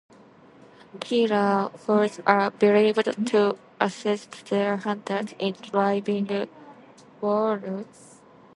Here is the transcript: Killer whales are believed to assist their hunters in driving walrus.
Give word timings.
Killer 0.99 1.67
whales 1.85 2.21
are 2.25 2.49
believed 2.49 3.05
to 3.27 3.55
assist 3.79 4.47
their 4.47 4.77
hunters 4.77 5.35
in 5.37 5.53
driving 5.61 6.49
walrus. 7.21 8.19